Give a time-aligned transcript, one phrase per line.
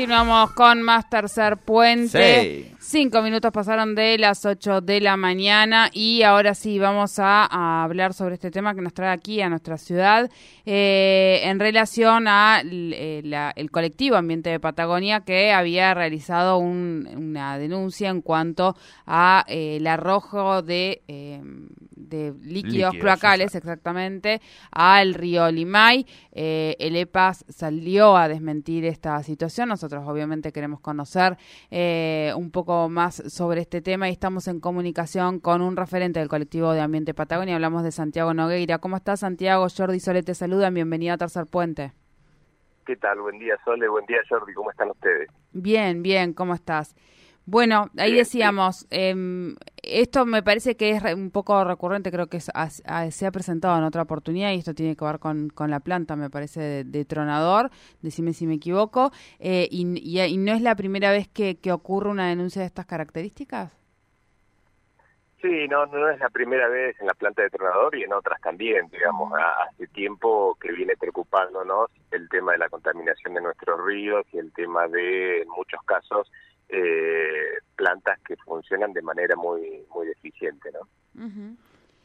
[0.00, 2.74] Continuamos con más tercer puente.
[2.78, 8.14] Cinco minutos pasaron de las ocho de la mañana y ahora sí vamos a, hablar
[8.14, 10.30] sobre este tema que nos trae aquí a nuestra ciudad
[10.64, 18.08] eh, en relación a eh, el colectivo Ambiente de Patagonia que había realizado una denuncia
[18.08, 21.02] en cuanto a eh, el arrojo de
[22.10, 26.04] de líquidos, cloacales exactamente al río Limay.
[26.32, 29.68] Eh, el EPAS salió a desmentir esta situación.
[29.68, 31.38] Nosotros obviamente queremos conocer
[31.70, 36.28] eh, un poco más sobre este tema y estamos en comunicación con un referente del
[36.28, 37.54] colectivo de Ambiente Patagonia.
[37.54, 38.78] Hablamos de Santiago Nogueira.
[38.78, 39.66] ¿Cómo estás, Santiago?
[39.74, 40.74] Jordi Sole te saludan.
[40.74, 41.92] Bienvenido a Tercer Puente.
[42.84, 43.20] ¿Qué tal?
[43.20, 43.88] Buen día, Sole.
[43.88, 44.52] Buen día, Jordi.
[44.52, 45.30] ¿Cómo están ustedes?
[45.52, 46.34] Bien, bien.
[46.34, 46.96] ¿Cómo estás?
[47.46, 49.14] Bueno, ahí decíamos, eh,
[49.82, 54.02] esto me parece que es un poco recurrente, creo que se ha presentado en otra
[54.02, 57.70] oportunidad y esto tiene que ver con, con la planta, me parece, de, tronador,
[58.02, 62.10] decime si me equivoco, eh, y, y, no es la primera vez que, que, ocurre
[62.10, 63.76] una denuncia de estas características.
[65.40, 68.38] Sí, no, no es la primera vez en la planta de tronador y en otras
[68.42, 69.32] también, digamos,
[69.68, 74.52] hace tiempo que viene preocupándonos el tema de la contaminación de nuestros ríos y el
[74.52, 76.30] tema de, en muchos casos,
[76.72, 81.56] eh, plantas que funcionan de manera muy muy deficiente, ¿no?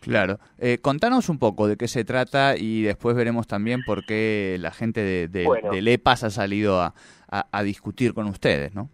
[0.00, 0.38] Claro.
[0.58, 4.70] Eh, contanos un poco de qué se trata y después veremos también por qué la
[4.70, 6.94] gente de, de, del EPAS ha salido a,
[7.30, 8.88] a, discutir con ustedes, ¿no?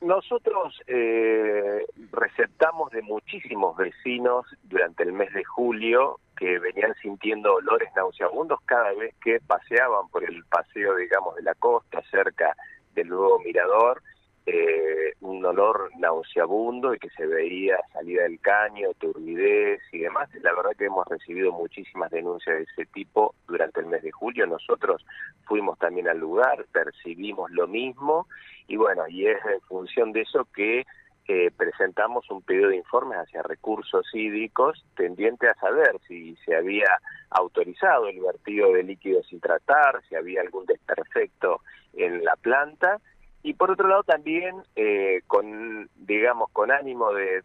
[0.00, 7.88] Nosotros eh, receptamos de muchísimos vecinos durante el mes de julio que venían sintiendo olores
[7.96, 12.54] nauseabundos cada vez que paseaban por el paseo, digamos, de la costa cerca
[12.94, 14.02] del nuevo mirador
[14.46, 20.28] eh, un olor nauseabundo y que se veía salida del caño, turbidez y demás.
[20.42, 24.46] La verdad que hemos recibido muchísimas denuncias de ese tipo durante el mes de julio.
[24.46, 25.04] Nosotros
[25.46, 28.26] fuimos también al lugar, percibimos lo mismo
[28.68, 30.84] y bueno, y es en función de eso que
[31.26, 37.00] eh, presentamos un pedido de informes hacia recursos hídricos tendiente a saber si se había
[37.30, 41.62] autorizado el vertido de líquidos sin tratar, si había algún desperfecto
[41.94, 43.00] en la planta
[43.44, 47.42] y por otro lado también eh, con digamos con ánimo de,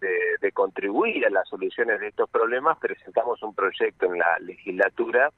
[0.54, 5.30] contribuir a las soluciones de estos problemas presentamos un proyecto en la legislatura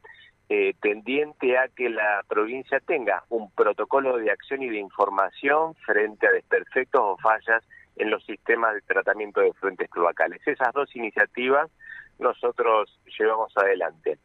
[0.49, 6.27] eh, tendiente a que la provincia tenga un protocolo de acción y de información frente
[6.27, 7.63] a desperfectos o fallas
[7.95, 10.45] en los sistemas de tratamiento de fuentes cloacales.
[10.47, 11.71] Esas dos iniciativas
[12.19, 14.19] nosotros llevamos adelante.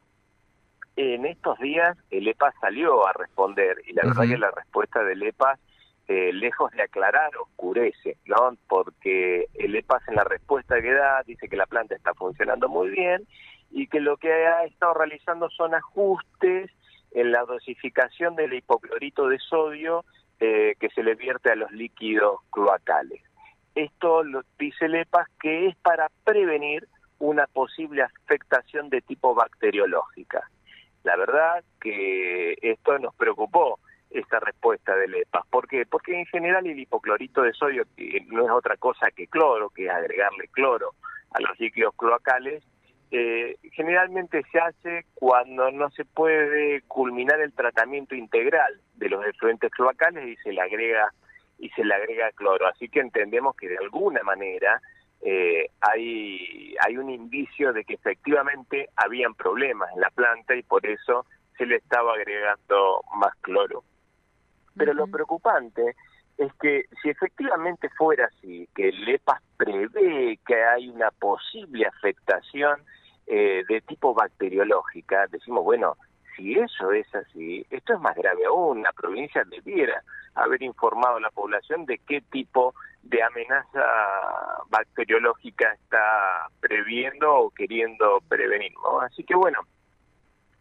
[0.97, 5.23] En estos días el EPA salió a responder y la verdad que la respuesta del
[5.23, 5.59] EPA
[6.09, 8.57] eh, lejos de aclarar, oscurece, ¿no?
[8.69, 12.91] Porque el EPAS en la respuesta que da dice que la planta está funcionando muy
[12.91, 13.27] bien
[13.71, 16.71] y que lo que ha estado realizando son ajustes
[17.11, 20.05] en la dosificación del hipoclorito de sodio
[20.39, 23.23] eh, que se le vierte a los líquidos cloacales.
[23.75, 26.87] Esto lo dice el EPAS que es para prevenir
[27.19, 30.49] una posible afectación de tipo bacteriológica.
[31.03, 33.81] La verdad que esto nos preocupó
[34.11, 35.47] esta respuesta del EPAS.
[35.49, 35.85] ¿Por qué?
[35.87, 39.87] Porque en general el hipoclorito de sodio, que no es otra cosa que cloro, que
[39.87, 40.93] es agregarle cloro
[41.33, 42.63] a los líquidos cloacales,
[43.11, 49.71] eh, generalmente se hace cuando no se puede culminar el tratamiento integral de los efluentes
[49.71, 51.13] cloacales y se le agrega
[51.59, 52.67] y se le agrega cloro.
[52.67, 54.81] Así que entendemos que de alguna manera
[55.23, 60.85] eh, hay, hay un indicio de que efectivamente habían problemas en la planta y por
[60.87, 63.85] eso se le estaba agregando más cloro.
[64.77, 65.97] Pero lo preocupante
[66.39, 72.83] es que si efectivamente fuera así, que el EPAS prevé que hay una posible afectación
[73.27, 75.97] eh, de tipo bacteriológica, decimos, bueno,
[76.37, 78.83] si eso es así, esto es más grave aún.
[78.83, 80.03] La provincia debiera
[80.35, 83.83] haber informado a la población de qué tipo de amenaza
[84.69, 88.73] bacteriológica está previendo o queriendo prevenir.
[89.01, 89.61] Así que bueno,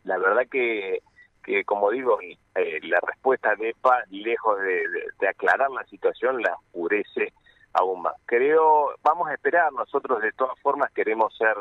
[0.03, 1.01] la verdad que
[1.45, 7.33] que, como digo, eh, la respuesta de EPA, lejos de, aclarar la situación, la oscurece
[7.73, 8.15] aún más.
[8.25, 11.55] Creo, vamos a esperar, nosotros de todas formas queremos ser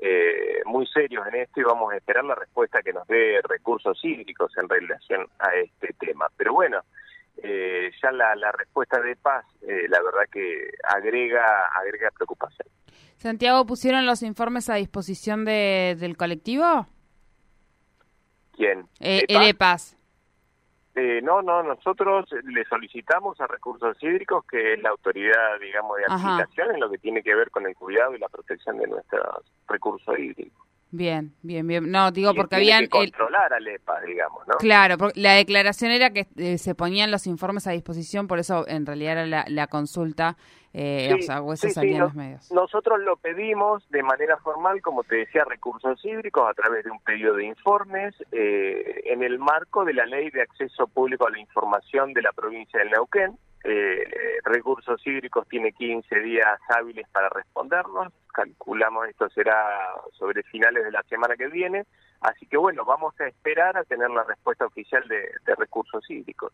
[0.00, 3.98] eh, muy serios en esto y vamos a esperar la respuesta que nos dé recursos
[4.02, 6.26] hídricos en relación a este tema.
[6.36, 6.80] Pero bueno,
[7.42, 12.66] eh, ya la, la, respuesta de paz, eh, la verdad que agrega, agrega preocupación.
[13.16, 16.86] Santiago, ¿pusieron los informes a disposición de, del colectivo?
[18.60, 18.86] ¿Quién?
[19.00, 19.96] Eh, el EPAS.
[20.94, 26.04] Eh, no, no, nosotros le solicitamos a Recursos Hídricos, que es la autoridad, digamos, de
[26.04, 29.46] aplicación en lo que tiene que ver con el cuidado y la protección de nuestros
[29.66, 30.66] recursos hídricos.
[30.92, 31.90] Bien, bien, bien.
[31.90, 32.82] No, digo porque habían...
[32.82, 34.56] Que controlar al EPA, digamos, ¿no?
[34.56, 38.66] Claro, porque la declaración era que eh, se ponían los informes a disposición, por eso
[38.66, 40.36] en realidad era la, la consulta,
[40.72, 42.50] eh, o sea, o eso salía en los medios.
[42.50, 47.00] Nosotros lo pedimos de manera formal, como te decía, recursos hídricos, a través de un
[47.00, 51.38] pedido de informes, eh, en el marco de la Ley de Acceso Público a la
[51.38, 54.04] Información de la provincia del Neuquén, eh,
[54.44, 59.54] Recursos Hídricos tiene 15 días hábiles para respondernos, calculamos esto será
[60.12, 61.84] sobre finales de la semana que viene,
[62.22, 66.52] así que bueno, vamos a esperar a tener la respuesta oficial de, Recursos Hídricos.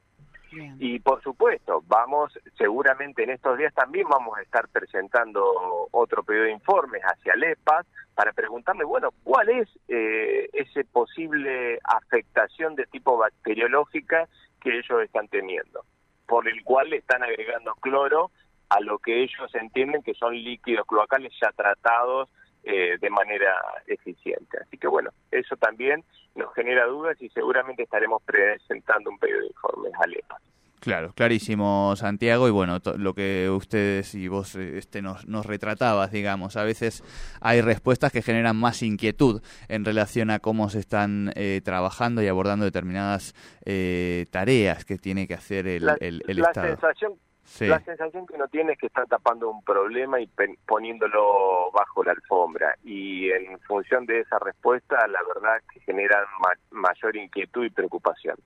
[0.79, 5.45] Y por supuesto, vamos, seguramente en estos días también vamos a estar presentando
[5.91, 11.79] otro pedido de informes hacia el EPAS para preguntarle, bueno, ¿cuál es eh, ese posible
[11.85, 14.27] afectación de tipo bacteriológica
[14.61, 15.85] que ellos están teniendo?
[16.27, 18.31] Por el cual le están agregando cloro
[18.69, 22.29] a lo que ellos entienden que son líquidos cloacales ya tratados
[22.65, 23.55] eh, de manera
[23.87, 24.59] eficiente.
[24.61, 29.47] Así que bueno, eso también nos genera dudas y seguramente estaremos presentando un pedido de
[29.47, 30.41] informes al EPA.
[30.81, 32.49] Claro, clarísimo, Santiago.
[32.49, 37.03] Y bueno, lo que ustedes y vos eh, este, nos, nos retratabas, digamos, a veces
[37.41, 42.29] hay respuestas que generan más inquietud en relación a cómo se están eh, trabajando y
[42.29, 43.35] abordando determinadas
[43.65, 46.69] eh, tareas que tiene que hacer el, el, la Estado.
[46.69, 47.15] Sensación,
[47.61, 50.29] La sensación que uno tiene es que está tapando un problema y
[50.67, 52.77] poniéndolo bajo la alfombra.
[52.85, 56.25] Y en función de esa respuesta, la verdad que generan
[56.71, 58.37] mayor inquietud y preocupación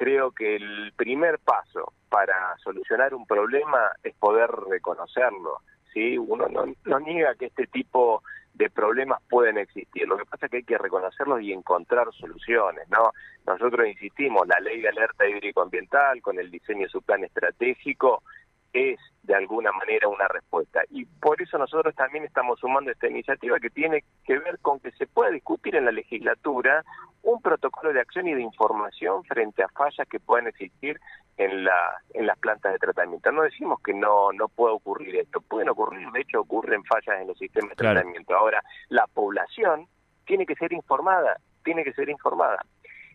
[0.00, 5.58] creo que el primer paso para solucionar un problema es poder reconocerlo.
[5.92, 6.16] ¿sí?
[6.16, 8.22] Uno no, niega que este tipo
[8.54, 10.08] de problemas pueden existir.
[10.08, 12.88] Lo que pasa es que hay que reconocerlos y encontrar soluciones.
[12.88, 13.12] ¿no?
[13.46, 18.22] Nosotros insistimos, la ley de alerta hídrico-ambiental con el diseño de su plan estratégico
[18.72, 20.82] es de alguna manera una respuesta.
[20.90, 24.90] Y por eso nosotros también estamos sumando esta iniciativa que tiene que ver con que
[24.92, 26.84] se pueda discutir en la legislatura
[27.22, 30.98] un protocolo de acción y de información frente a fallas que puedan existir
[31.36, 33.30] en, la, en las plantas de tratamiento.
[33.32, 37.28] No decimos que no, no pueda ocurrir esto, pueden ocurrir, de hecho ocurren fallas en
[37.28, 38.34] los sistemas de tratamiento.
[38.34, 39.86] Ahora, la población
[40.24, 42.64] tiene que ser informada, tiene que ser informada.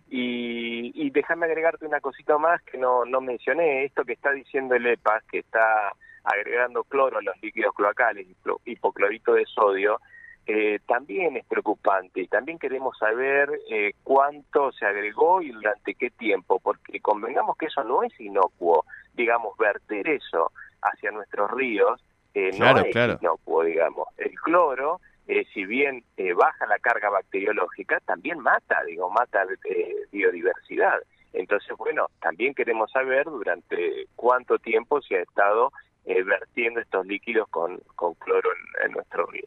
[0.09, 4.75] Y, y déjame agregarte una cosita más que no, no mencioné, esto que está diciendo
[4.75, 5.93] el EPAS, que está
[6.23, 8.27] agregando cloro a los líquidos cloacales,
[8.65, 9.99] hipoclorito de sodio,
[10.47, 16.11] eh, también es preocupante y también queremos saber eh, cuánto se agregó y durante qué
[16.11, 18.85] tiempo, porque convengamos que eso no es inocuo,
[19.15, 20.51] digamos, verter eso
[20.83, 21.99] hacia nuestros ríos
[22.35, 24.07] eh, no es inocuo, digamos.
[24.17, 29.95] El cloro eh, si bien eh, baja la carga bacteriológica, también mata, digo, mata eh,
[30.11, 30.99] biodiversidad.
[31.33, 35.71] Entonces, bueno, también queremos saber durante cuánto tiempo se ha estado
[36.05, 39.45] vertiendo estos líquidos con, con cloro en, en nuestro río.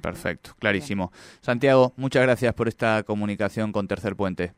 [0.00, 1.10] Perfecto, clarísimo.
[1.40, 4.52] Santiago, muchas gracias por esta comunicación con Tercer Puente.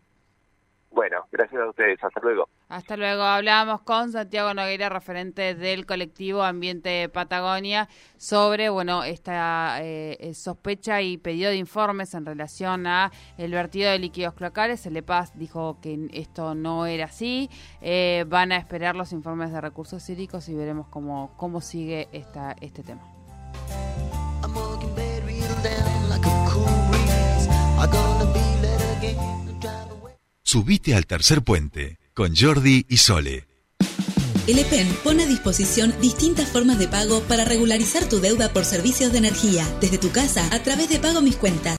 [1.33, 2.03] Gracias a ustedes.
[2.03, 2.49] Hasta luego.
[2.69, 3.23] Hasta luego.
[3.23, 11.19] Hablábamos con Santiago Nogueira, referente del colectivo Ambiente Patagonia, sobre bueno esta eh, sospecha y
[11.19, 14.85] pedido de informes en relación a el vertido de líquidos cloacales.
[14.87, 17.49] El EPAS dijo que esto no era así.
[17.81, 22.57] Eh, van a esperar los informes de recursos hídricos y veremos cómo, cómo sigue esta,
[22.61, 23.03] este tema.
[30.53, 33.47] Subite al tercer puente con Jordi y Sole.
[34.49, 39.13] El EPEN pone a disposición distintas formas de pago para regularizar tu deuda por servicios
[39.13, 41.69] de energía, desde tu casa a través de Pago Mis Cuentas.